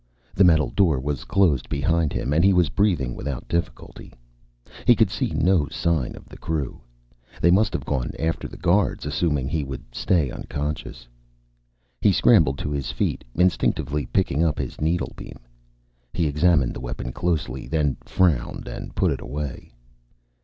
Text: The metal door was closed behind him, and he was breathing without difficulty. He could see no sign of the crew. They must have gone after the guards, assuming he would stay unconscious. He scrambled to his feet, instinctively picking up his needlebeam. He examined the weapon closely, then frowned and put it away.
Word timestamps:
The 0.33 0.43
metal 0.43 0.71
door 0.71 0.99
was 0.99 1.25
closed 1.25 1.69
behind 1.69 2.11
him, 2.11 2.33
and 2.33 2.43
he 2.43 2.53
was 2.53 2.69
breathing 2.69 3.13
without 3.13 3.47
difficulty. 3.47 4.11
He 4.87 4.95
could 4.95 5.11
see 5.11 5.27
no 5.29 5.67
sign 5.69 6.15
of 6.15 6.25
the 6.27 6.39
crew. 6.39 6.81
They 7.39 7.51
must 7.51 7.71
have 7.73 7.85
gone 7.85 8.09
after 8.17 8.47
the 8.47 8.57
guards, 8.57 9.05
assuming 9.05 9.47
he 9.47 9.63
would 9.63 9.83
stay 9.93 10.31
unconscious. 10.31 11.07
He 12.01 12.11
scrambled 12.11 12.57
to 12.65 12.71
his 12.71 12.91
feet, 12.91 13.23
instinctively 13.35 14.07
picking 14.07 14.43
up 14.43 14.57
his 14.57 14.81
needlebeam. 14.81 15.37
He 16.15 16.25
examined 16.25 16.73
the 16.73 16.79
weapon 16.81 17.11
closely, 17.11 17.67
then 17.67 17.97
frowned 18.03 18.67
and 18.67 18.95
put 18.95 19.11
it 19.11 19.21
away. 19.21 19.71